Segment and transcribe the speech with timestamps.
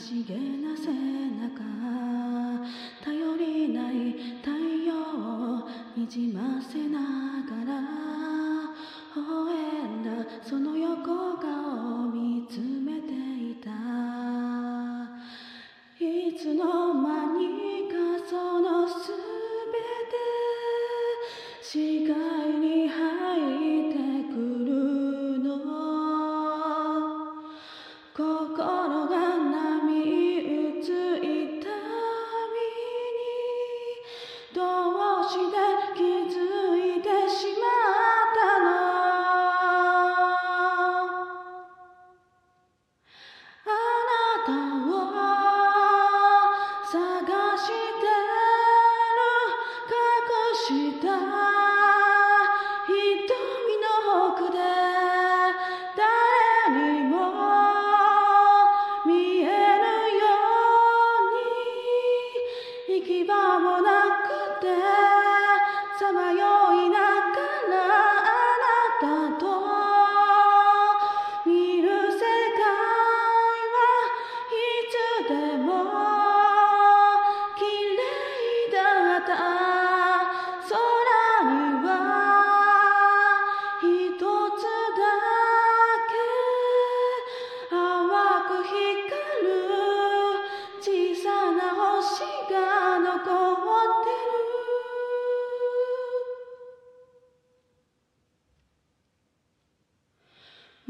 [0.00, 0.49] しげ
[50.70, 51.59] 期待。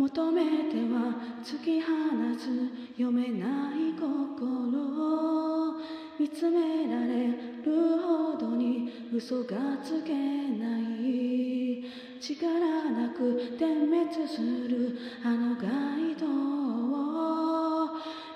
[0.01, 1.87] 求めては突き放
[2.39, 2.49] す
[2.93, 5.75] 読めない心
[6.19, 11.85] 見つめられるほどに嘘がつけない
[12.19, 16.25] 力なく点滅するあの街灯
[17.85, 17.91] を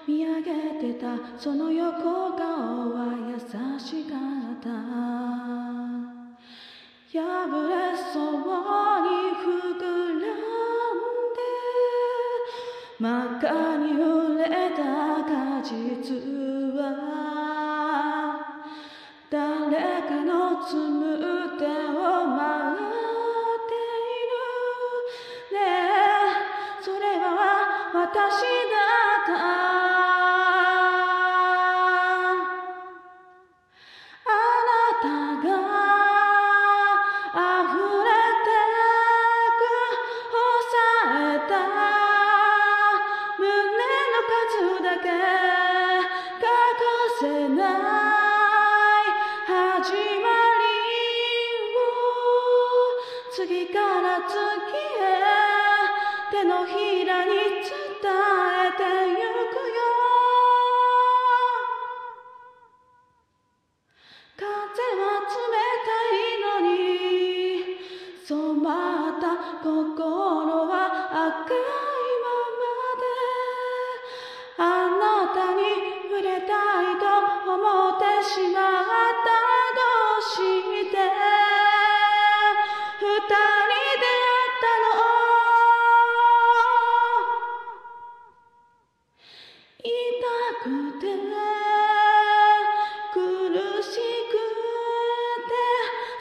[0.06, 3.38] 見上げてたその横顔は優
[3.78, 4.16] しか
[4.52, 5.14] った。
[7.14, 7.20] 破
[7.68, 8.33] れそう
[13.00, 14.84] 真っ赤に売れた
[15.24, 16.14] 果実
[16.78, 16.80] は
[19.28, 21.18] 誰かのつむ
[21.58, 22.38] 手を待
[22.78, 24.38] っている
[25.52, 28.06] ねえそれは私
[28.70, 28.83] だ
[53.36, 55.10] 次から次へ
[56.30, 59.16] 手のひらに伝えてゆ
[59.50, 59.82] くよ
[64.36, 64.46] 風
[65.00, 65.50] は冷
[65.82, 67.74] たいのに
[68.24, 68.30] 染
[68.62, 68.68] ま
[69.10, 69.26] った
[69.64, 69.66] 心
[70.68, 70.72] は
[71.10, 71.58] 赤い
[72.22, 72.30] ま
[72.60, 73.04] まで
[74.58, 74.62] あ
[74.96, 75.58] なたに
[76.08, 77.04] 触れたいと
[77.52, 77.83] 思っ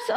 [0.06, 0.14] そ